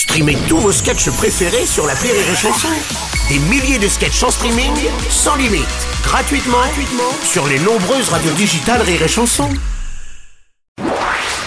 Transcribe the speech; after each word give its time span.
Streamez 0.00 0.38
tous 0.48 0.56
vos 0.56 0.72
sketchs 0.72 1.10
préférés 1.10 1.66
sur 1.66 1.86
la 1.86 1.92
Rire 1.92 2.14
et 2.14 2.34
Chanson. 2.34 2.68
Des 3.28 3.38
milliers 3.50 3.78
de 3.78 3.86
sketchs 3.86 4.22
en 4.22 4.30
streaming, 4.30 4.72
sans 5.10 5.36
limite, 5.36 5.68
gratuitement, 6.02 6.56
gratuitement 6.56 7.12
sur 7.22 7.46
les 7.46 7.58
nombreuses 7.58 8.08
radios 8.08 8.32
digitales 8.32 8.80
Rire 8.80 9.02
et 9.02 9.08
Chanson. 9.08 9.50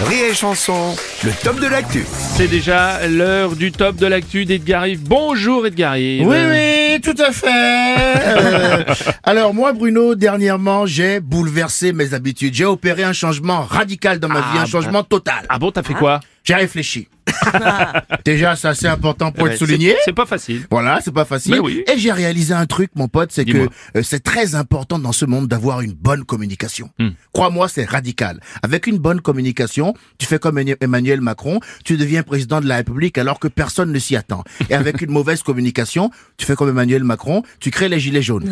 Rire 0.01 0.25
et 0.29 0.35
Chanson, 0.35 0.95
le 1.23 1.31
top 1.43 1.59
de 1.59 1.65
l'actu. 1.65 2.05
C'est 2.35 2.47
déjà 2.47 3.07
l'heure 3.07 3.55
du 3.55 3.71
top 3.71 3.95
de 3.95 4.05
l'actu 4.05 4.45
d'Edgar 4.45 4.85
Yves. 4.85 5.01
Bonjour 5.01 5.65
Edgar 5.65 5.97
Yves. 5.97 6.27
Oui, 6.27 6.37
oui, 6.47 7.01
tout 7.01 7.19
à 7.19 7.31
fait. 7.31 7.47
Euh, 7.49 8.83
alors 9.23 9.55
moi, 9.55 9.73
Bruno, 9.73 10.13
dernièrement, 10.13 10.85
j'ai 10.85 11.21
bouleversé 11.21 11.91
mes 11.91 12.13
habitudes. 12.13 12.53
J'ai 12.53 12.65
opéré 12.65 13.03
un 13.03 13.13
changement 13.13 13.63
radical 13.63 14.19
dans 14.19 14.29
ma 14.29 14.41
vie, 14.41 14.59
un 14.59 14.67
changement 14.67 15.01
total. 15.01 15.43
Ah 15.49 15.57
bon, 15.57 15.71
t'as 15.71 15.81
fait 15.81 15.95
quoi? 15.95 16.19
J'ai 16.43 16.53
réfléchi. 16.53 17.07
Déjà, 18.25 18.55
ça 18.55 18.73
c'est 18.73 18.87
important 18.87 19.31
pour 19.31 19.47
être 19.47 19.57
souligné. 19.57 19.95
C'est- 20.05 20.13
pas 20.13 20.25
facile. 20.25 20.65
Voilà, 20.69 20.99
c'est 21.03 21.13
pas 21.13 21.25
facile. 21.25 21.59
Oui. 21.61 21.83
Et 21.91 21.97
j'ai 21.97 22.11
réalisé 22.11 22.53
un 22.53 22.65
truc, 22.65 22.91
mon 22.95 23.07
pote, 23.07 23.31
c'est 23.31 23.45
que 23.45 23.67
euh, 23.97 24.03
c'est 24.03 24.21
très 24.23 24.55
important 24.55 24.99
dans 24.99 25.11
ce 25.11 25.25
monde 25.25 25.47
d'avoir 25.47 25.81
une 25.81 25.93
bonne 25.93 26.23
communication. 26.23 26.89
Hmm. 26.99 27.09
Crois-moi, 27.33 27.67
c'est 27.67 27.85
radical. 27.89 28.39
Avec 28.61 28.85
une 28.87 28.97
bonne 28.99 29.21
communication, 29.21 29.93
tu 30.19 30.25
fais 30.27 30.37
comme 30.39 30.57
Emmanuel- 30.57 30.77
Emmanuel 30.81 31.21
Macron, 31.21 31.59
tu 31.83 31.97
deviens 31.97 32.21
président 32.23 32.61
de 32.61 32.67
la 32.67 32.77
République 32.77 33.17
alors 33.17 33.39
que 33.39 33.47
personne 33.47 33.91
ne 33.91 33.99
s'y 33.99 34.15
attend. 34.15 34.43
Et 34.69 34.75
avec 34.75 35.01
une 35.01 35.11
mauvaise 35.19 35.41
communication, 35.41 36.11
tu 36.37 36.45
fais 36.45 36.55
comme 36.55 36.69
Emmanuel 36.69 37.03
Macron, 37.03 37.43
tu 37.59 37.71
crées 37.71 37.89
les 37.89 37.99
gilets 37.99 38.21
jaunes. 38.21 38.51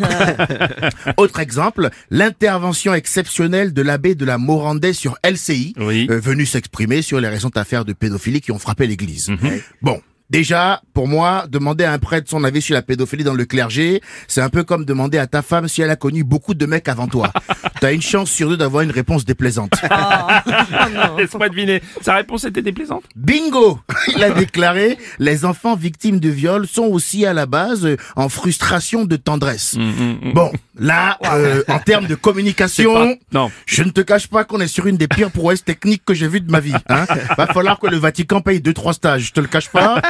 Autre 1.16 1.40
exemple, 1.40 1.90
l'intervention 2.10 2.94
exceptionnelle 2.94 3.72
de 3.72 3.82
l'abbé 3.82 4.14
de 4.14 4.24
la 4.24 4.38
Morandais 4.38 4.92
sur 4.92 5.16
LCI, 5.24 5.74
Oui. 5.78 6.06
euh, 6.10 6.18
venu 6.20 6.46
s'exprimer 6.46 7.02
sur 7.02 7.20
les 7.20 7.28
récentes 7.28 7.56
affaires 7.56 7.84
de 7.84 7.92
pédophilie 7.92 8.40
qui 8.40 8.50
ont 8.52 8.58
frappé 8.58 8.71
l'église. 8.80 9.28
Mhm. 9.28 9.60
Bon. 9.80 10.00
Déjà, 10.30 10.80
pour 10.94 11.08
moi, 11.08 11.44
demander 11.46 11.84
à 11.84 11.92
un 11.92 11.98
prêtre 11.98 12.30
son 12.30 12.42
avis 12.42 12.62
sur 12.62 12.72
la 12.72 12.80
pédophilie 12.80 13.22
dans 13.22 13.34
le 13.34 13.44
clergé, 13.44 14.00
c'est 14.28 14.40
un 14.40 14.48
peu 14.48 14.64
comme 14.64 14.86
demander 14.86 15.18
à 15.18 15.26
ta 15.26 15.42
femme 15.42 15.68
si 15.68 15.82
elle 15.82 15.90
a 15.90 15.96
connu 15.96 16.24
beaucoup 16.24 16.54
de 16.54 16.64
mecs 16.64 16.88
avant 16.88 17.06
toi. 17.06 17.30
T'as 17.82 17.92
une 17.92 18.00
chance 18.00 18.30
sur 18.30 18.48
deux 18.48 18.56
d'avoir 18.56 18.84
une 18.84 18.92
réponse 18.92 19.24
déplaisante. 19.24 19.72
Laisse-moi 21.18 21.48
deviner. 21.48 21.82
Sa 22.00 22.14
réponse 22.14 22.44
était 22.44 22.62
déplaisante? 22.62 23.02
Bingo 23.16 23.80
Il 24.14 24.22
a 24.22 24.30
déclaré, 24.30 24.98
les 25.18 25.44
enfants 25.44 25.74
victimes 25.74 26.20
de 26.20 26.28
viol 26.28 26.68
sont 26.68 26.84
aussi 26.84 27.26
à 27.26 27.32
la 27.32 27.46
base 27.46 27.84
euh, 27.84 27.96
en 28.14 28.28
frustration 28.28 29.04
de 29.04 29.16
tendresse. 29.16 29.76
Bon, 30.32 30.52
là, 30.78 31.18
euh, 31.24 31.64
en 31.66 31.80
termes 31.80 32.06
de 32.06 32.14
communication, 32.14 32.94
pas- 32.94 33.14
non. 33.32 33.50
je 33.66 33.82
ne 33.82 33.90
te 33.90 34.00
cache 34.00 34.28
pas 34.28 34.44
qu'on 34.44 34.60
est 34.60 34.68
sur 34.68 34.86
une 34.86 34.96
des 34.96 35.08
pires 35.08 35.32
prouesses 35.32 35.64
techniques 35.64 36.04
que 36.04 36.14
j'ai 36.14 36.28
vues 36.28 36.40
de 36.40 36.52
ma 36.52 36.60
vie. 36.60 36.74
Hein. 36.88 37.04
Va 37.36 37.48
falloir 37.48 37.80
que 37.80 37.88
le 37.88 37.96
Vatican 37.96 38.42
paye 38.42 38.60
deux 38.60 38.74
trois 38.74 38.92
stages, 38.92 39.22
je 39.26 39.32
te 39.32 39.40
le 39.40 39.48
cache 39.48 39.70
pas. 39.70 40.00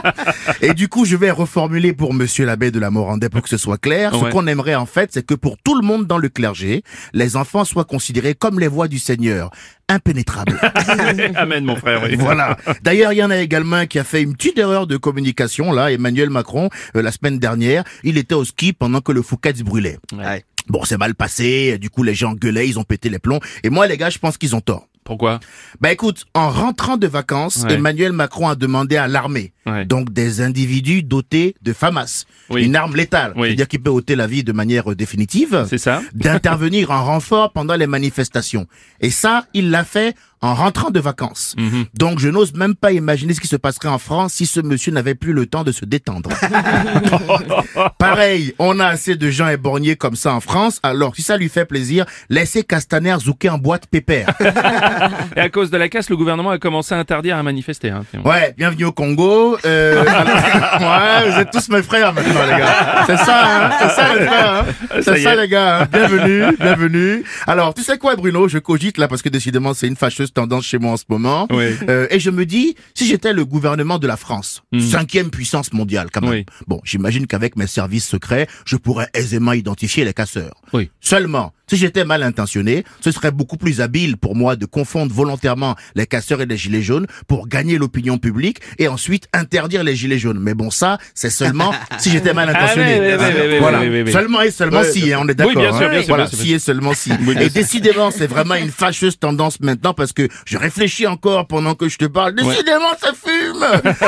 Et 0.61 0.75
du 0.75 0.89
coup, 0.89 1.07
je 1.07 1.17
vais 1.17 1.31
reformuler 1.31 1.95
pour 1.95 2.13
Monsieur 2.13 2.45
l'abbé 2.45 2.71
de 2.71 2.79
la 2.79 2.91
Morandais 2.91 3.31
pour 3.31 3.41
que 3.41 3.49
ce 3.49 3.57
soit 3.57 3.79
clair. 3.79 4.13
Ce 4.15 4.31
qu'on 4.31 4.47
aimerait 4.47 4.75
en 4.75 4.85
fait, 4.85 5.09
c'est 5.15 5.25
que 5.25 5.33
pour 5.35 5.57
tout 5.57 5.75
le 5.75 5.87
monde 5.87 6.07
dans 6.07 6.19
le 6.19 6.29
clergé, 6.29 6.83
les 7.15 7.37
enfants 7.37 7.62
soient 7.65 7.85
considérés 7.85 8.35
comme 8.35 8.59
les 8.61 8.69
voix 8.69 8.89
du 8.89 8.99
Seigneur, 8.99 9.51
impénétrables. 9.89 10.59
Amen, 11.35 11.65
mon 11.65 11.77
frère. 11.77 12.03
Oui. 12.05 12.17
Voilà. 12.17 12.57
D'ailleurs, 12.83 13.13
il 13.13 13.17
y 13.19 13.25
en 13.25 13.31
a 13.31 13.39
également 13.39 13.77
un 13.77 13.87
qui 13.87 13.99
a 13.99 14.05
fait 14.05 14.23
une 14.23 14.35
petite 14.35 14.59
erreur 14.59 14.87
de 14.87 14.97
communication, 14.97 15.73
là, 15.73 15.93
Emmanuel 15.93 16.31
Macron, 16.31 16.69
euh, 16.97 17.03
la 17.03 17.13
semaine 17.13 17.39
dernière. 17.39 17.85
Il 18.05 18.19
était 18.19 18.35
au 18.35 18.45
ski 18.45 18.73
pendant 18.73 19.01
que 19.01 19.13
le 19.13 19.23
Fouquet 19.23 19.55
se 19.55 19.63
brûlait. 19.63 19.99
Ouais. 20.17 20.45
Bon, 20.69 20.85
c'est 20.85 20.97
mal 20.99 21.15
passé, 21.17 21.77
du 21.79 21.91
coup 21.91 22.05
les 22.05 22.15
gens 22.15 22.35
gueulaient, 22.35 22.69
ils 22.69 22.79
ont 22.79 22.85
pété 22.85 23.09
les 23.09 23.19
plombs. 23.19 23.41
Et 23.65 23.71
moi, 23.71 23.87
les 23.89 23.97
gars, 23.97 24.11
je 24.11 24.19
pense 24.19 24.39
qu'ils 24.39 24.55
ont 24.55 24.61
tort. 24.61 24.87
Pourquoi? 25.05 25.41
Bah 25.81 25.91
écoute, 25.91 26.27
en 26.33 26.49
rentrant 26.49 26.97
de 26.97 27.09
vacances, 27.09 27.65
Ouais. 27.65 27.75
Emmanuel 27.75 28.13
Macron 28.13 28.49
a 28.49 28.55
demandé 28.55 28.97
à 28.97 29.09
l'armée, 29.09 29.53
Ouais. 29.65 29.85
donc 29.85 30.13
des 30.13 30.41
individus 30.41 31.03
dotés 31.05 31.55
de 31.63 31.73
FAMAS, 31.73 32.25
Oui. 32.51 32.65
une 32.65 32.75
arme 32.75 32.97
létale, 32.97 33.33
Oui. 33.37 33.49
c'est-à-dire 33.49 33.69
qui 33.69 33.79
peut 33.79 33.91
ôter 33.91 34.17
la 34.17 34.27
vie 34.27 34.43
de 34.43 34.53
manière 34.53 34.91
euh, 34.91 34.97
définitive, 34.97 35.67
C'est 35.69 35.79
ça 35.79 36.03
d'intervenir 36.15 36.91
en 36.91 37.05
renfort 37.05 37.53
pendant 37.53 37.77
les 37.77 37.87
manifestations. 37.87 38.67
Et 39.01 39.11
ça, 39.11 39.47
il 39.55 39.71
l'a 39.71 39.85
fait 39.85 40.17
en 40.41 40.55
rentrant 40.55 40.91
de 40.91 40.99
vacances. 40.99 41.55
Mhm. 41.57 41.85
Donc 41.95 42.19
je 42.19 42.29
n'ose 42.29 42.53
même 42.55 42.75
pas 42.75 42.91
imaginer 42.91 43.33
ce 43.35 43.41
qui 43.41 43.47
se 43.47 43.55
passerait 43.55 43.89
en 43.89 43.99
France 43.99 44.33
si 44.33 44.47
ce 44.47 44.59
monsieur 44.59 44.91
n'avait 44.91 45.15
plus 45.15 45.33
le 45.33 45.47
temps 45.47 45.63
de 45.63 45.71
se 45.71 45.85
détendre. 45.85 46.31
Pareil, 47.99 48.55
on 48.59 48.81
a 48.81 48.87
assez 48.87 49.15
de 49.17 49.31
gens 49.31 49.49
éborgnés 49.49 49.97
comme 49.97 50.17
ça 50.17 50.35
en 50.35 50.41
France, 50.41 50.81
alors 50.83 51.15
si 51.15 51.23
ça 51.23 51.37
lui 51.37 51.49
fait 51.49 51.65
plaisir, 51.65 52.07
laissez 52.29 52.65
Castaner 52.65 53.17
zouker 53.21 53.51
en 53.55 53.59
boîte 53.59 53.87
pépère. 53.87 54.35
Et 55.37 55.41
à 55.41 55.49
cause 55.49 55.71
de 55.71 55.77
la 55.77 55.89
casse, 55.89 56.11
le 56.11 56.17
gouvernement 56.17 56.51
a 56.51 56.59
commencé 56.59 56.95
à 56.95 56.99
interdire 56.99 57.37
à 57.37 57.43
manifester. 57.43 57.91
Hein. 57.91 58.05
Ouais, 58.25 58.55
bienvenue 58.57 58.87
au 58.87 58.93
Congo. 58.93 59.52
Euh, 59.65 60.05
ouais, 60.81 61.31
vous 61.31 61.39
êtes 61.41 61.51
tous 61.51 61.69
mes 61.71 61.83
frères 61.83 62.13
maintenant, 62.13 62.43
les 62.45 62.59
gars. 62.59 63.05
C'est 63.07 63.17
ça, 63.19 63.67
hein, 63.67 63.71
c'est 63.81 63.89
ça, 63.89 64.15
les 64.15 64.27
frères. 64.27 64.53
hein. 64.55 64.65
C'est 65.03 65.19
ça, 65.23 65.35
les 65.35 65.49
gars. 65.49 65.83
hein. 65.83 65.89
Bienvenue, 65.93 66.57
bienvenue. 66.59 67.25
Alors, 67.47 67.75
tu 67.75 67.83
sais 67.83 67.99
quoi, 67.99 68.17
Bruno? 68.17 68.49
Je 68.49 68.59
cogite 68.59 68.99
là 68.99 69.09
parce 69.09 69.23
que 69.23 69.29
décidément, 69.29 69.75
c'est 69.75 69.87
une 69.89 69.97
fâcheuse 69.97 70.33
tendance 70.33 70.65
chez 70.65 70.79
moi 70.79 70.93
en 70.93 70.97
ce 70.97 71.05
moment. 71.09 71.47
Oui. 71.51 71.75
Euh, 71.89 72.07
et 72.11 72.21
je 72.21 72.31
me 72.31 72.45
dis, 72.47 72.77
si 72.95 73.07
j'étais 73.07 73.33
le 73.33 73.45
gouvernement 73.45 73.99
de 73.99 74.07
la 74.07 74.17
France, 74.17 74.63
cinquième 74.79 75.31
puissance 75.31 75.73
mondiale 75.73 76.09
quand 76.13 76.21
même. 76.23 76.31
Hmm. 76.31 76.35
Oui. 76.35 76.47
Bon, 76.67 76.81
j'imagine 76.85 77.27
qu'avec 77.27 77.57
mes 77.57 77.67
services 77.67 78.07
secrets, 78.09 78.47
je 78.65 78.77
pourrais 78.77 79.09
aisément 79.15 79.53
identifier 79.53 80.05
les 80.05 80.13
casseurs. 80.15 80.55
Oui. 80.73 80.91
Seulement, 81.01 81.53
si 81.73 81.79
j'étais 81.79 82.05
mal 82.05 82.23
intentionné, 82.23 82.85
ce 83.01 83.11
serait 83.11 83.31
beaucoup 83.31 83.57
plus 83.57 83.81
habile 83.81 84.19
pour 84.19 84.37
moi 84.37 84.57
de 84.57 84.67
confondre 84.67 85.11
volontairement 85.11 85.75
les 85.95 86.07
casseurs 86.07 86.43
et 86.43 86.47
les 86.47 86.59
gilets 86.59 86.83
jaunes 86.83 87.07
pour 87.27 87.49
gagner 87.49 87.79
l'opinion 87.79 88.19
publique 88.19 88.59
et 88.79 88.89
ensuite 88.89 89.27
interdire 89.33 89.83
les 89.83 89.97
gilets 89.97 90.19
jaunes. 90.19 90.39
Mais 90.39 90.53
bon, 90.53 90.71
ça, 90.71 90.99
c'est 91.15 91.31
seulement 91.31 91.73
si 91.99 92.11
j'étais 92.11 92.35
mal 92.35 92.51
intentionné. 92.51 93.15
Ah, 93.15 93.17
oui, 93.19 93.25
oui, 93.25 93.41
oui, 93.41 93.49
oui, 93.53 93.59
voilà. 93.59 94.13
Seulement 94.13 94.43
et 94.43 94.51
seulement 94.51 94.83
si, 94.85 95.15
hein, 95.15 95.21
on 95.23 95.29
est 95.29 95.35
d'accord. 95.35 95.55
bien 95.55 95.73
sûr, 95.73 95.87
hein. 95.87 95.89
bien 95.89 96.01
sûr, 96.01 96.09
Voilà, 96.09 96.25
bien 96.25 96.31
sûr, 96.31 96.45
si 96.45 96.53
et 96.53 96.59
seulement 96.59 96.93
si. 96.93 97.11
Et 97.41 97.49
décidément, 97.49 98.11
c'est 98.11 98.27
vraiment 98.27 98.57
une 98.57 98.71
fâcheuse 98.71 99.19
tendance 99.19 99.59
maintenant 99.61 99.95
parce 99.95 100.13
que 100.13 100.29
je 100.45 100.59
réfléchis 100.59 101.07
encore 101.07 101.47
pendant 101.47 101.75
que 101.75 101.89
je 101.89 101.97
te 101.97 102.05
parle. 102.05 102.35
Décidément, 102.35 102.93
ça 103.01 103.13
fume. 103.15 103.65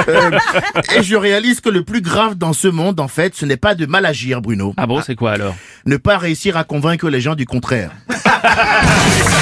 Euh, 0.09 0.39
et 0.99 1.03
je 1.03 1.17
réalise 1.17 1.63
que 1.63 1.71
le 1.71 1.83
plus 1.83 2.03
grave 2.03 2.35
dans 2.35 2.53
ce 2.53 2.69
monde, 2.69 3.01
en 3.01 3.09
fait, 3.09 3.35
ce 3.35 3.47
n'est 3.47 3.57
pas 3.57 3.75
de 3.75 3.87
mal 3.87 4.05
agir, 4.05 4.43
Bruno. 4.43 4.75
Ah 4.77 4.87
bon, 4.87 5.01
c'est 5.01 5.15
quoi 5.15 5.33
alors? 5.33 5.57
Ne 5.87 5.97
pas 5.97 6.19
réussir 6.19 6.59
à 6.59 6.65
convaincre 6.65 7.09
les 7.09 7.23
gens 7.23 7.35
du 7.35 7.47
contraire. 7.61 7.93